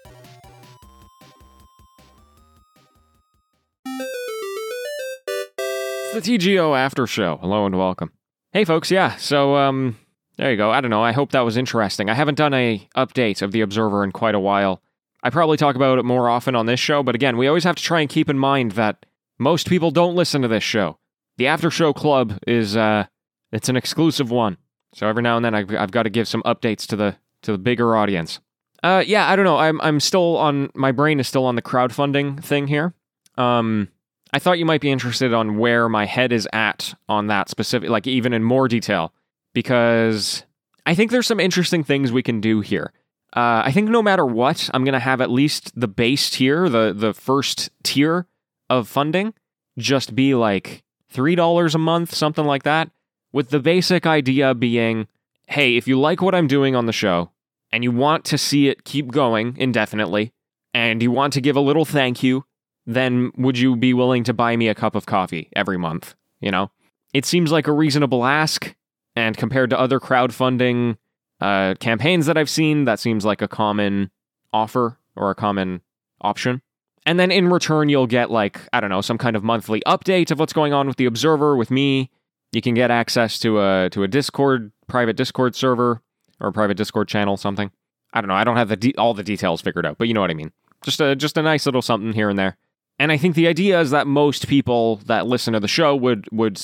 The 6.15 6.21
TGO 6.21 6.79
After 6.79 7.09
Show. 7.09 7.39
Hello 7.41 7.67
and 7.67 7.77
welcome. 7.77 8.13
Hey, 8.53 8.65
folks, 8.65 8.89
yeah, 8.89 9.17
so, 9.17 9.57
um, 9.57 9.99
there 10.37 10.53
you 10.53 10.57
go. 10.57 10.71
I 10.71 10.81
don't 10.81 10.91
know. 10.91 11.03
I 11.03 11.11
hope 11.11 11.33
that 11.33 11.41
was 11.41 11.57
interesting. 11.57 12.09
I 12.09 12.15
haven't 12.15 12.37
done 12.37 12.55
a 12.55 12.89
update 12.97 13.43
of 13.43 13.51
the 13.51 13.63
Observer 13.63 14.05
in 14.05 14.13
quite 14.13 14.37
a 14.37 14.41
while. 14.41 14.81
I 15.25 15.31
probably 15.31 15.57
talk 15.57 15.75
about 15.75 15.99
it 15.99 16.05
more 16.05 16.29
often 16.29 16.55
on 16.55 16.67
this 16.67 16.79
show, 16.79 17.03
but 17.03 17.17
again, 17.17 17.37
we 17.37 17.49
always 17.49 17.65
have 17.65 17.75
to 17.75 17.83
try 17.83 18.01
and 18.01 18.09
keep 18.09 18.31
in 18.31 18.39
mind 18.39 18.73
that 18.73 19.07
most 19.41 19.69
people 19.69 19.91
don't 19.91 20.15
listen 20.15 20.41
to 20.43 20.49
this 20.49 20.63
show. 20.63 20.99
The 21.37 21.49
After 21.49 21.69
Show 21.69 21.93
Club 21.93 22.39
is 22.47 22.77
uh 22.77 23.07
it's 23.51 23.69
an 23.69 23.77
exclusive 23.77 24.31
one. 24.31 24.57
So 24.95 25.09
every 25.09 25.23
now 25.23 25.37
and 25.37 25.45
then 25.45 25.55
I've, 25.55 25.75
I've 25.75 25.91
got 25.91 26.05
to 26.05 26.11
give 26.11 26.29
some 26.29 26.43
updates 26.43 26.87
to 26.89 26.97
the 26.97 27.17
to 27.43 27.53
the 27.53 27.59
bigger 27.59 27.97
audience. 27.97 28.39
Uh 28.85 29.03
yeah, 29.05 29.29
I 29.29 29.35
don't 29.35 29.45
know. 29.45 29.57
I'm 29.57 29.81
I'm 29.81 29.99
still 29.99 30.37
on 30.37 30.71
my 30.75 30.93
brain 30.93 31.19
is 31.19 31.27
still 31.27 31.47
on 31.47 31.57
the 31.57 31.63
crowdfunding 31.63 32.45
thing 32.45 32.69
here. 32.69 32.95
Um 33.37 33.89
I 34.35 34.41
thought 34.41 34.59
you 34.59 34.67
might 34.67 34.81
be 34.81 34.91
interested 34.91 35.33
on 35.33 35.59
where 35.59 35.89
my 35.89 36.07
head 36.07 36.33
is 36.33 36.49
at 36.53 36.93
on 37.09 37.29
that 37.29 37.49
specific 37.49 37.89
like 37.89 38.09
even 38.09 38.33
in 38.33 38.43
more 38.43 38.67
detail 38.67 39.15
because 39.53 40.43
I 40.85 40.97
think 40.97 41.13
there's 41.13 41.29
some 41.29 41.39
interesting 41.39 41.85
things 41.85 42.11
we 42.11 42.25
can 42.25 42.41
do 42.41 42.61
here. 42.61 42.93
Uh, 43.33 43.63
I 43.65 43.71
think 43.71 43.89
no 43.89 44.03
matter 44.03 44.27
what, 44.27 44.69
I'm 44.75 44.83
going 44.83 44.95
to 44.95 44.99
have 44.99 45.21
at 45.21 45.31
least 45.31 45.71
the 45.79 45.87
base 45.87 46.31
tier, 46.31 46.69
the 46.69 46.93
the 46.93 47.15
first 47.15 47.71
tier 47.85 48.27
of 48.69 48.89
funding, 48.89 49.35
just 49.79 50.17
be 50.17 50.35
like 50.35 50.83
three 51.09 51.37
dollars 51.37 51.77
a 51.77 51.79
month, 51.79 52.13
something 52.13 52.45
like 52.45 52.65
that. 52.65 52.91
With 53.33 53.51
the 53.51 53.61
basic 53.61 54.05
idea 54.05 54.53
being, 54.53 55.07
hey, 55.47 55.77
if 55.77 55.87
you 55.87 55.99
like 56.01 56.21
what 56.21 56.35
I'm 56.35 56.49
doing 56.49 56.75
on 56.75 56.87
the 56.87 56.93
show 56.93 57.31
and 57.71 57.85
you 57.85 57.93
want 57.93 58.25
to 58.25 58.39
see 58.39 58.67
it 58.67 58.83
keep 58.83 59.13
going 59.13 59.57
indefinitely, 59.59 60.33
and 60.73 61.01
you 61.01 61.13
want 61.13 61.35
to 61.35 61.41
give 61.41 61.55
a 61.55 61.61
little 61.61 61.85
thank 61.85 62.25
you, 62.25 62.45
then 62.87 63.33
would 63.37 63.59
you 63.59 63.77
be 63.77 63.95
willing 63.95 64.25
to 64.25 64.33
buy 64.35 64.57
me 64.57 64.69
a 64.69 64.75
cup 64.75 64.95
of 64.95 65.07
coffee 65.07 65.49
every 65.57 65.79
month? 65.79 66.15
You 66.41 66.51
know, 66.51 66.71
it 67.13 67.25
seems 67.25 67.51
like 67.51 67.67
a 67.67 67.73
reasonable 67.73 68.25
ask, 68.25 68.75
and 69.17 69.37
compared 69.37 69.71
to 69.71 69.79
other 69.79 70.01
crowdfunding 70.01 70.97
uh, 71.41 71.75
campaigns 71.81 72.27
that 72.27 72.37
I've 72.37 72.51
seen, 72.51 72.85
that 72.85 73.01
seems 73.01 73.25
like 73.25 73.43
a 73.43 73.49
common 73.49 74.11
offer 74.53 74.99
or 75.17 75.31
a 75.31 75.35
common 75.35 75.81
option. 76.21 76.63
And 77.07 77.21
then 77.21 77.31
in 77.31 77.49
return, 77.49 77.89
you'll 77.89 78.07
get 78.07 78.31
like, 78.31 78.61
I 78.73 78.81
don't 78.81 78.91
know, 78.91 79.03
some 79.03 79.19
kind 79.19 79.37
of 79.37 79.45
monthly 79.45 79.83
update 79.87 80.31
of 80.31 80.39
what's 80.39 80.53
going 80.53 80.73
on 80.73 80.87
with 80.87 80.97
the 80.97 81.05
Observer, 81.07 81.57
with 81.57 81.71
me. 81.71 82.11
You 82.53 82.63
can 82.63 82.75
get 82.75 82.91
access 82.91 83.39
to 83.41 83.61
a 83.61 83.91
to 83.91 84.05
a 84.05 84.09
Discord, 84.09 84.73
private 84.87 85.17
Discord 85.17 85.55
server, 85.55 86.01
or 86.41 86.49
a 86.49 86.53
private 86.53 86.77
Discord 86.77 87.09
channel, 87.09 87.37
something. 87.37 87.71
I 88.13 88.21
don't 88.21 88.29
know. 88.29 88.35
I 88.35 88.45
don't 88.45 88.57
have 88.57 88.69
the 88.69 88.77
de- 88.77 88.95
all 88.97 89.13
the 89.13 89.25
details 89.25 89.61
figured 89.61 89.85
out, 89.85 89.99
but 89.99 90.09
you 90.09 90.15
know 90.15 90.21
what 90.21 90.31
I 90.31 90.35
mean. 90.35 90.53
Just 90.83 91.01
a 91.01 91.17
just 91.17 91.37
a 91.37 91.43
nice 91.43 91.67
little 91.67 91.83
something 91.83 92.13
here 92.13 92.31
and 92.31 92.39
there. 92.39 92.57
And 92.99 93.11
I 93.11 93.17
think 93.17 93.35
the 93.35 93.49
idea 93.49 93.81
is 93.81 93.91
that 93.91 94.07
most 94.07 94.47
people 94.49 94.97
that 95.07 95.27
listen 95.27 95.55
to 95.55 95.61
the 95.61 95.69
show 95.69 95.97
would 95.97 96.27
would 96.31 96.61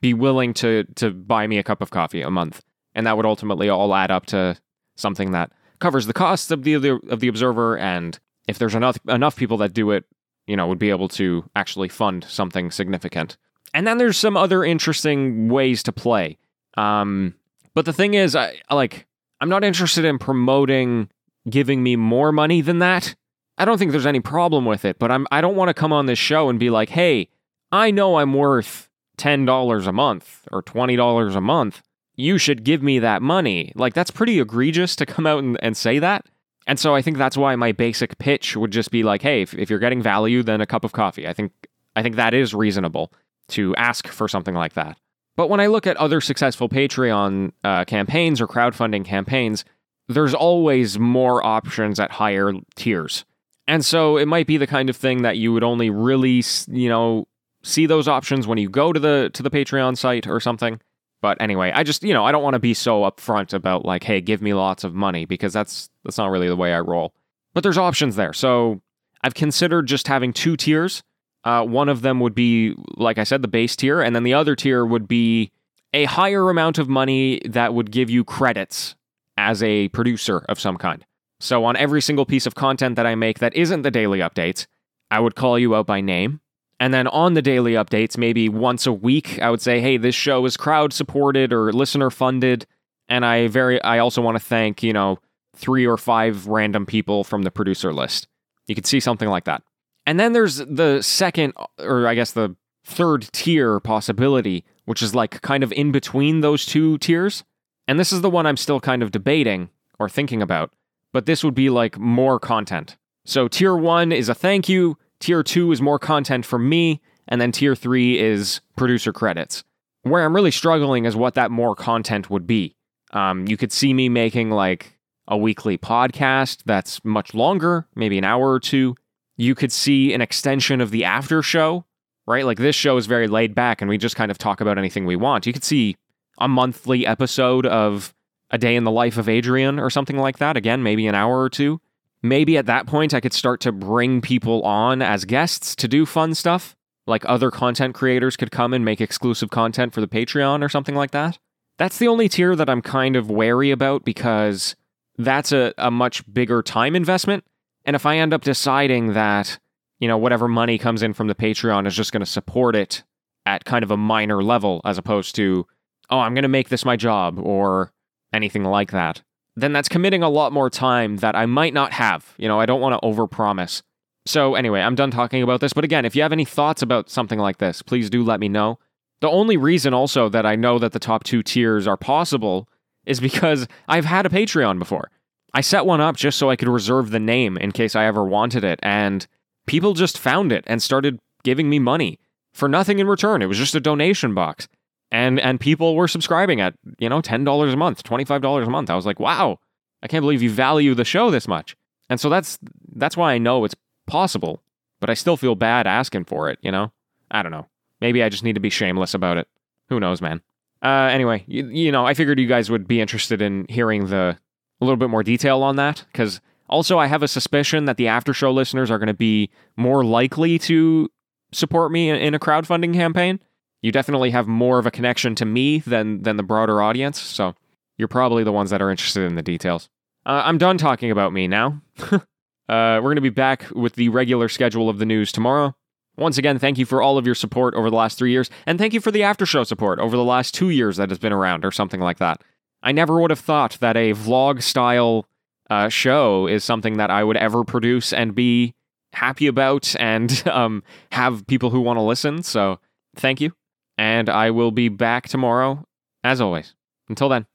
be 0.00 0.14
willing 0.14 0.54
to 0.54 0.84
to 0.96 1.10
buy 1.10 1.46
me 1.46 1.58
a 1.58 1.62
cup 1.62 1.82
of 1.82 1.90
coffee 1.90 2.22
a 2.22 2.30
month. 2.30 2.62
And 2.94 3.06
that 3.06 3.16
would 3.16 3.26
ultimately 3.26 3.68
all 3.68 3.94
add 3.94 4.10
up 4.10 4.26
to 4.26 4.56
something 4.96 5.32
that 5.32 5.50
covers 5.80 6.06
the 6.06 6.12
costs 6.12 6.50
of 6.50 6.64
the 6.64 6.74
of 7.08 7.20
the 7.20 7.28
observer. 7.28 7.76
And 7.76 8.18
if 8.48 8.58
there's 8.58 8.74
enough 8.74 8.98
enough 9.08 9.36
people 9.36 9.56
that 9.58 9.72
do 9.72 9.90
it 9.90 10.04
you 10.46 10.56
know 10.56 10.66
would 10.66 10.78
be 10.78 10.90
able 10.90 11.08
to 11.08 11.48
actually 11.56 11.88
fund 11.88 12.24
something 12.24 12.70
significant. 12.70 13.36
And 13.72 13.86
then 13.86 13.98
there's 13.98 14.16
some 14.16 14.36
other 14.36 14.64
interesting 14.64 15.48
ways 15.48 15.82
to 15.84 15.92
play. 15.92 16.38
Um 16.76 17.34
but 17.74 17.84
the 17.84 17.92
thing 17.92 18.14
is 18.14 18.34
i 18.34 18.54
like 18.70 19.06
i'm 19.40 19.48
not 19.48 19.64
interested 19.64 20.04
in 20.04 20.18
promoting 20.18 21.10
giving 21.50 21.82
me 21.82 21.96
more 21.96 22.32
money 22.32 22.60
than 22.60 22.78
that 22.78 23.14
i 23.58 23.64
don't 23.64 23.78
think 23.78 23.90
there's 23.90 24.06
any 24.06 24.20
problem 24.20 24.64
with 24.64 24.84
it 24.84 24.98
but 24.98 25.10
i'm 25.10 25.26
i 25.30 25.40
don't 25.40 25.56
want 25.56 25.68
to 25.68 25.74
come 25.74 25.92
on 25.92 26.06
this 26.06 26.18
show 26.18 26.48
and 26.48 26.58
be 26.58 26.70
like 26.70 26.90
hey 26.90 27.28
i 27.72 27.90
know 27.90 28.16
i'm 28.16 28.34
worth 28.34 28.88
$10 29.16 29.86
a 29.86 29.92
month 29.92 30.48
or 30.50 30.60
$20 30.60 31.36
a 31.36 31.40
month 31.40 31.82
you 32.16 32.38
should 32.38 32.64
give 32.64 32.82
me 32.82 32.98
that 33.00 33.22
money. 33.22 33.72
Like, 33.74 33.94
that's 33.94 34.10
pretty 34.10 34.40
egregious 34.40 34.96
to 34.96 35.06
come 35.06 35.26
out 35.26 35.42
and, 35.42 35.58
and 35.62 35.76
say 35.76 35.98
that. 35.98 36.26
And 36.66 36.78
so 36.78 36.94
I 36.94 37.02
think 37.02 37.18
that's 37.18 37.36
why 37.36 37.54
my 37.56 37.72
basic 37.72 38.18
pitch 38.18 38.56
would 38.56 38.70
just 38.70 38.90
be 38.90 39.02
like, 39.02 39.22
hey, 39.22 39.42
if, 39.42 39.52
if 39.54 39.68
you're 39.68 39.78
getting 39.78 40.00
value, 40.00 40.42
then 40.42 40.60
a 40.60 40.66
cup 40.66 40.84
of 40.84 40.92
coffee. 40.92 41.28
I 41.28 41.32
think 41.32 41.52
I 41.96 42.02
think 42.02 42.16
that 42.16 42.34
is 42.34 42.54
reasonable 42.54 43.12
to 43.48 43.74
ask 43.76 44.08
for 44.08 44.26
something 44.28 44.54
like 44.54 44.72
that. 44.72 44.98
But 45.36 45.48
when 45.48 45.60
I 45.60 45.66
look 45.66 45.86
at 45.86 45.96
other 45.98 46.20
successful 46.20 46.68
Patreon 46.68 47.52
uh, 47.62 47.84
campaigns 47.84 48.40
or 48.40 48.48
crowdfunding 48.48 49.04
campaigns, 49.04 49.64
there's 50.08 50.34
always 50.34 50.98
more 50.98 51.44
options 51.44 52.00
at 52.00 52.12
higher 52.12 52.52
tiers. 52.74 53.24
And 53.66 53.84
so 53.84 54.16
it 54.16 54.26
might 54.26 54.46
be 54.46 54.56
the 54.56 54.66
kind 54.66 54.90
of 54.90 54.96
thing 54.96 55.22
that 55.22 55.36
you 55.36 55.52
would 55.52 55.64
only 55.64 55.90
really, 55.90 56.42
you 56.68 56.88
know, 56.88 57.26
see 57.62 57.86
those 57.86 58.08
options 58.08 58.46
when 58.46 58.58
you 58.58 58.68
go 58.68 58.92
to 58.92 59.00
the 59.00 59.30
to 59.32 59.42
the 59.42 59.50
Patreon 59.50 59.96
site 59.96 60.26
or 60.26 60.38
something. 60.40 60.80
But 61.22 61.40
anyway, 61.40 61.72
I 61.74 61.84
just, 61.84 62.02
you 62.02 62.12
know, 62.12 62.24
I 62.24 62.32
don't 62.32 62.42
want 62.42 62.54
to 62.54 62.60
be 62.60 62.74
so 62.74 63.00
upfront 63.02 63.54
about 63.54 63.86
like, 63.86 64.04
hey, 64.04 64.20
give 64.20 64.42
me 64.42 64.52
lots 64.52 64.84
of 64.84 64.94
money 64.94 65.24
because 65.24 65.54
that's 65.54 65.88
that's 66.04 66.18
not 66.18 66.30
really 66.30 66.48
the 66.48 66.56
way 66.56 66.74
I 66.74 66.80
roll. 66.80 67.14
But 67.54 67.62
there's 67.62 67.78
options 67.78 68.16
there. 68.16 68.34
So 68.34 68.82
I've 69.22 69.34
considered 69.34 69.86
just 69.86 70.06
having 70.06 70.34
two 70.34 70.56
tiers. 70.56 71.02
Uh, 71.44 71.64
one 71.64 71.88
of 71.88 72.02
them 72.02 72.20
would 72.20 72.34
be, 72.34 72.74
like 72.96 73.18
I 73.18 73.24
said, 73.24 73.42
the 73.42 73.48
base 73.48 73.76
tier, 73.76 74.00
and 74.02 74.14
then 74.14 74.24
the 74.24 74.34
other 74.34 74.54
tier 74.56 74.84
would 74.84 75.08
be 75.08 75.50
a 75.92 76.04
higher 76.04 76.50
amount 76.50 76.78
of 76.78 76.88
money 76.88 77.40
that 77.46 77.72
would 77.72 77.90
give 77.90 78.10
you 78.10 78.24
credits 78.24 78.94
as 79.36 79.62
a 79.62 79.88
producer 79.88 80.44
of 80.48 80.58
some 80.58 80.76
kind. 80.76 81.04
So, 81.44 81.66
on 81.66 81.76
every 81.76 82.00
single 82.00 82.24
piece 82.24 82.46
of 82.46 82.54
content 82.54 82.96
that 82.96 83.04
I 83.04 83.14
make 83.16 83.40
that 83.40 83.54
isn't 83.54 83.82
the 83.82 83.90
daily 83.90 84.20
updates, 84.20 84.66
I 85.10 85.20
would 85.20 85.34
call 85.34 85.58
you 85.58 85.74
out 85.74 85.86
by 85.86 86.00
name. 86.00 86.40
And 86.80 86.94
then 86.94 87.06
on 87.08 87.34
the 87.34 87.42
daily 87.42 87.72
updates, 87.72 88.16
maybe 88.16 88.48
once 88.48 88.86
a 88.86 88.94
week, 88.94 89.38
I 89.42 89.50
would 89.50 89.60
say, 89.60 89.78
hey, 89.78 89.98
this 89.98 90.14
show 90.14 90.46
is 90.46 90.56
crowd 90.56 90.94
supported 90.94 91.52
or 91.52 91.70
listener 91.70 92.08
funded. 92.08 92.66
And 93.10 93.26
I 93.26 93.48
very 93.48 93.78
I 93.82 93.98
also 93.98 94.22
want 94.22 94.38
to 94.38 94.42
thank, 94.42 94.82
you 94.82 94.94
know, 94.94 95.18
three 95.54 95.86
or 95.86 95.98
five 95.98 96.46
random 96.46 96.86
people 96.86 97.24
from 97.24 97.42
the 97.42 97.50
producer 97.50 97.92
list. 97.92 98.26
You 98.66 98.74
could 98.74 98.86
see 98.86 98.98
something 98.98 99.28
like 99.28 99.44
that. 99.44 99.62
And 100.06 100.18
then 100.18 100.32
there's 100.32 100.56
the 100.56 101.02
second, 101.02 101.52
or 101.78 102.06
I 102.06 102.14
guess 102.14 102.32
the 102.32 102.56
third 102.86 103.28
tier 103.32 103.80
possibility, 103.80 104.64
which 104.86 105.02
is 105.02 105.14
like 105.14 105.42
kind 105.42 105.62
of 105.62 105.72
in 105.72 105.92
between 105.92 106.40
those 106.40 106.64
two 106.64 106.96
tiers. 106.96 107.44
And 107.86 108.00
this 108.00 108.14
is 108.14 108.22
the 108.22 108.30
one 108.30 108.46
I'm 108.46 108.56
still 108.56 108.80
kind 108.80 109.02
of 109.02 109.10
debating 109.10 109.68
or 109.98 110.08
thinking 110.08 110.40
about, 110.40 110.72
but 111.14 111.26
this 111.26 111.44
would 111.44 111.54
be 111.54 111.70
like 111.70 111.96
more 111.96 112.38
content. 112.40 112.96
So 113.24 113.46
tier 113.48 113.76
one 113.76 114.12
is 114.12 114.28
a 114.28 114.34
thank 114.34 114.68
you, 114.68 114.98
tier 115.20 115.44
two 115.44 115.70
is 115.72 115.80
more 115.80 115.98
content 115.98 116.44
from 116.44 116.68
me, 116.68 117.00
and 117.28 117.40
then 117.40 117.52
tier 117.52 117.74
three 117.74 118.18
is 118.18 118.60
producer 118.76 119.12
credits. 119.12 119.62
Where 120.02 120.24
I'm 120.24 120.34
really 120.34 120.50
struggling 120.50 121.06
is 121.06 121.16
what 121.16 121.34
that 121.34 121.52
more 121.52 121.74
content 121.76 122.28
would 122.28 122.46
be. 122.46 122.74
Um, 123.12 123.46
you 123.46 123.56
could 123.56 123.72
see 123.72 123.94
me 123.94 124.08
making 124.08 124.50
like 124.50 124.98
a 125.28 125.38
weekly 125.38 125.78
podcast 125.78 126.64
that's 126.66 127.02
much 127.04 127.32
longer, 127.32 127.86
maybe 127.94 128.18
an 128.18 128.24
hour 128.24 128.50
or 128.50 128.60
two. 128.60 128.96
You 129.36 129.54
could 129.54 129.72
see 129.72 130.12
an 130.12 130.20
extension 130.20 130.80
of 130.80 130.90
the 130.90 131.04
after 131.04 131.42
show, 131.42 131.84
right? 132.26 132.44
Like 132.44 132.58
this 132.58 132.74
show 132.76 132.96
is 132.96 133.06
very 133.06 133.28
laid 133.28 133.54
back 133.54 133.80
and 133.80 133.88
we 133.88 133.98
just 133.98 134.16
kind 134.16 134.32
of 134.32 134.38
talk 134.38 134.60
about 134.60 134.78
anything 134.78 135.06
we 135.06 135.16
want. 135.16 135.46
You 135.46 135.52
could 135.52 135.64
see 135.64 135.96
a 136.38 136.48
monthly 136.48 137.06
episode 137.06 137.66
of 137.66 138.12
A 138.50 138.58
Day 138.58 138.76
in 138.76 138.84
the 138.84 138.90
Life 138.90 139.18
of 139.18 139.28
Adrian 139.28 139.78
or 139.78 139.90
something 139.90 140.16
like 140.18 140.38
that. 140.38 140.56
Again, 140.56 140.82
maybe 140.82 141.06
an 141.06 141.14
hour 141.14 141.40
or 141.40 141.50
two. 141.50 141.80
Maybe 142.22 142.56
at 142.56 142.66
that 142.66 142.86
point, 142.86 143.12
I 143.12 143.20
could 143.20 143.34
start 143.34 143.60
to 143.62 143.72
bring 143.72 144.20
people 144.20 144.62
on 144.62 145.02
as 145.02 145.24
guests 145.24 145.76
to 145.76 145.88
do 145.88 146.06
fun 146.06 146.34
stuff. 146.34 146.74
Like 147.06 147.24
other 147.28 147.50
content 147.50 147.94
creators 147.94 148.36
could 148.36 148.50
come 148.50 148.72
and 148.72 148.84
make 148.84 149.00
exclusive 149.00 149.50
content 149.50 149.92
for 149.92 150.00
the 150.00 150.06
Patreon 150.06 150.62
or 150.62 150.70
something 150.70 150.94
like 150.94 151.10
that. 151.10 151.38
That's 151.76 151.98
the 151.98 152.08
only 152.08 152.28
tier 152.28 152.56
that 152.56 152.70
I'm 152.70 152.80
kind 152.80 153.16
of 153.16 153.30
wary 153.30 153.70
about 153.70 154.04
because 154.04 154.74
that's 155.18 155.52
a, 155.52 155.74
a 155.76 155.90
much 155.90 156.24
bigger 156.32 156.62
time 156.62 156.96
investment. 156.96 157.44
And 157.84 157.94
if 157.94 158.06
I 158.06 158.16
end 158.16 158.32
up 158.32 158.42
deciding 158.42 159.12
that, 159.12 159.58
you 159.98 160.08
know, 160.08 160.16
whatever 160.16 160.48
money 160.48 160.78
comes 160.78 161.02
in 161.02 161.12
from 161.12 161.26
the 161.26 161.34
Patreon 161.34 161.86
is 161.86 161.94
just 161.94 162.12
going 162.12 162.20
to 162.20 162.26
support 162.26 162.74
it 162.74 163.02
at 163.44 163.64
kind 163.64 163.82
of 163.82 163.90
a 163.90 163.96
minor 163.96 164.42
level 164.42 164.80
as 164.84 164.96
opposed 164.96 165.34
to, 165.36 165.66
oh, 166.08 166.20
I'm 166.20 166.34
going 166.34 166.42
to 166.42 166.48
make 166.48 166.68
this 166.68 166.84
my 166.84 166.96
job 166.96 167.38
or 167.38 167.92
anything 168.34 168.64
like 168.64 168.90
that, 168.90 169.22
then 169.56 169.72
that's 169.72 169.88
committing 169.88 170.22
a 170.22 170.28
lot 170.28 170.52
more 170.52 170.68
time 170.68 171.18
that 171.18 171.36
I 171.36 171.46
might 171.46 171.72
not 171.72 171.92
have. 171.92 172.34
You 172.36 172.48
know, 172.48 172.60
I 172.60 172.66
don't 172.66 172.80
want 172.80 173.00
to 173.00 173.06
overpromise. 173.06 173.82
So, 174.26 174.54
anyway, 174.54 174.80
I'm 174.80 174.94
done 174.94 175.10
talking 175.10 175.42
about 175.42 175.60
this. 175.60 175.72
But 175.72 175.84
again, 175.84 176.04
if 176.04 176.16
you 176.16 176.22
have 176.22 176.32
any 176.32 176.44
thoughts 176.44 176.82
about 176.82 177.10
something 177.10 177.38
like 177.38 177.58
this, 177.58 177.82
please 177.82 178.10
do 178.10 178.22
let 178.24 178.40
me 178.40 178.48
know. 178.48 178.78
The 179.20 179.30
only 179.30 179.56
reason 179.56 179.94
also 179.94 180.28
that 180.28 180.46
I 180.46 180.56
know 180.56 180.78
that 180.78 180.92
the 180.92 180.98
top 180.98 181.24
two 181.24 181.42
tiers 181.42 181.86
are 181.86 181.96
possible 181.96 182.68
is 183.06 183.20
because 183.20 183.66
I've 183.86 184.06
had 184.06 184.26
a 184.26 184.30
Patreon 184.30 184.78
before. 184.78 185.10
I 185.52 185.60
set 185.60 185.86
one 185.86 186.00
up 186.00 186.16
just 186.16 186.38
so 186.38 186.50
I 186.50 186.56
could 186.56 186.68
reserve 186.68 187.10
the 187.10 187.20
name 187.20 187.56
in 187.56 187.70
case 187.70 187.94
I 187.94 188.06
ever 188.06 188.24
wanted 188.24 188.64
it, 188.64 188.80
and 188.82 189.26
people 189.66 189.94
just 189.94 190.18
found 190.18 190.52
it 190.52 190.64
and 190.66 190.82
started 190.82 191.18
giving 191.44 191.70
me 191.70 191.78
money 191.78 192.18
for 192.52 192.68
nothing 192.68 192.98
in 192.98 193.06
return. 193.06 193.40
It 193.40 193.46
was 193.46 193.58
just 193.58 193.74
a 193.74 193.80
donation 193.80 194.34
box. 194.34 194.66
And 195.14 195.38
and 195.38 195.60
people 195.60 195.94
were 195.94 196.08
subscribing 196.08 196.60
at, 196.60 196.74
you 196.98 197.08
know, 197.08 197.22
$10 197.22 197.72
a 197.72 197.76
month, 197.76 198.02
$25 198.02 198.66
a 198.66 198.68
month. 198.68 198.90
I 198.90 198.96
was 198.96 199.06
like, 199.06 199.20
"Wow, 199.20 199.60
I 200.02 200.08
can't 200.08 200.22
believe 200.22 200.42
you 200.42 200.50
value 200.50 200.92
the 200.92 201.04
show 201.04 201.30
this 201.30 201.46
much." 201.46 201.76
And 202.10 202.18
so 202.18 202.28
that's 202.28 202.58
that's 202.96 203.16
why 203.16 203.32
I 203.32 203.38
know 203.38 203.64
it's 203.64 203.76
possible, 204.08 204.60
but 205.00 205.10
I 205.10 205.14
still 205.14 205.36
feel 205.36 205.54
bad 205.54 205.86
asking 205.86 206.24
for 206.24 206.50
it, 206.50 206.58
you 206.62 206.72
know? 206.72 206.92
I 207.30 207.42
don't 207.44 207.52
know. 207.52 207.68
Maybe 208.00 208.24
I 208.24 208.28
just 208.28 208.42
need 208.42 208.54
to 208.54 208.60
be 208.60 208.70
shameless 208.70 209.14
about 209.14 209.36
it. 209.36 209.46
Who 209.88 210.00
knows, 210.00 210.20
man. 210.20 210.40
Uh, 210.82 211.08
anyway, 211.12 211.44
you, 211.46 211.68
you 211.68 211.92
know, 211.92 212.04
I 212.04 212.14
figured 212.14 212.40
you 212.40 212.48
guys 212.48 212.68
would 212.68 212.88
be 212.88 213.00
interested 213.00 213.40
in 213.40 213.66
hearing 213.68 214.06
the 214.06 214.36
a 214.80 214.84
little 214.84 214.96
bit 214.96 215.10
more 215.10 215.22
detail 215.22 215.62
on 215.62 215.76
that 215.76 216.04
because 216.10 216.40
also 216.68 216.98
I 216.98 217.06
have 217.06 217.22
a 217.22 217.28
suspicion 217.28 217.84
that 217.84 217.98
the 217.98 218.08
after 218.08 218.34
show 218.34 218.50
listeners 218.50 218.90
are 218.90 218.98
going 218.98 219.06
to 219.06 219.14
be 219.14 219.50
more 219.76 220.04
likely 220.04 220.58
to 220.58 221.08
support 221.52 221.92
me 221.92 222.10
in 222.10 222.34
a 222.34 222.40
crowdfunding 222.40 222.92
campaign. 222.92 223.38
You 223.84 223.92
definitely 223.92 224.30
have 224.30 224.48
more 224.48 224.78
of 224.78 224.86
a 224.86 224.90
connection 224.90 225.34
to 225.34 225.44
me 225.44 225.80
than 225.80 226.22
than 226.22 226.38
the 226.38 226.42
broader 226.42 226.80
audience, 226.80 227.20
so 227.20 227.54
you're 227.98 228.08
probably 228.08 228.42
the 228.42 228.50
ones 228.50 228.70
that 228.70 228.80
are 228.80 228.90
interested 228.90 229.24
in 229.24 229.34
the 229.34 229.42
details. 229.42 229.90
Uh, 230.24 230.40
I'm 230.42 230.56
done 230.56 230.78
talking 230.78 231.10
about 231.10 231.34
me 231.34 231.46
now. 231.46 231.82
uh, 232.10 232.18
we're 232.66 233.02
going 233.02 233.16
to 233.16 233.20
be 233.20 233.28
back 233.28 233.66
with 233.74 233.96
the 233.96 234.08
regular 234.08 234.48
schedule 234.48 234.88
of 234.88 235.00
the 235.00 235.04
news 235.04 235.32
tomorrow. 235.32 235.76
Once 236.16 236.38
again, 236.38 236.58
thank 236.58 236.78
you 236.78 236.86
for 236.86 237.02
all 237.02 237.18
of 237.18 237.26
your 237.26 237.34
support 237.34 237.74
over 237.74 237.90
the 237.90 237.96
last 237.96 238.16
three 238.16 238.30
years, 238.30 238.48
and 238.64 238.78
thank 238.78 238.94
you 238.94 239.02
for 239.02 239.10
the 239.10 239.22
after 239.22 239.44
show 239.44 239.64
support 239.64 239.98
over 239.98 240.16
the 240.16 240.24
last 240.24 240.54
two 240.54 240.70
years 240.70 240.96
that 240.96 241.10
has 241.10 241.18
been 241.18 241.32
around, 241.34 241.62
or 241.62 241.70
something 241.70 242.00
like 242.00 242.16
that. 242.16 242.40
I 242.82 242.92
never 242.92 243.20
would 243.20 243.30
have 243.30 243.38
thought 243.38 243.76
that 243.80 243.98
a 243.98 244.14
vlog 244.14 244.62
style 244.62 245.28
uh, 245.68 245.90
show 245.90 246.46
is 246.46 246.64
something 246.64 246.96
that 246.96 247.10
I 247.10 247.22
would 247.22 247.36
ever 247.36 247.64
produce 247.64 248.14
and 248.14 248.34
be 248.34 248.72
happy 249.12 249.46
about 249.46 249.94
and 250.00 250.42
um, 250.48 250.82
have 251.12 251.46
people 251.46 251.68
who 251.68 251.82
want 251.82 251.98
to 251.98 252.02
listen. 252.02 252.42
So 252.42 252.80
thank 253.14 253.42
you. 253.42 253.52
And 253.96 254.28
I 254.28 254.50
will 254.50 254.70
be 254.70 254.88
back 254.88 255.28
tomorrow, 255.28 255.86
as 256.22 256.40
always. 256.40 256.74
Until 257.08 257.28
then. 257.28 257.46